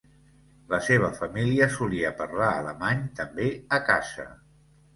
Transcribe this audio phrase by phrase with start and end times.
[0.71, 4.29] La seva família solia parlar alemany també a casa.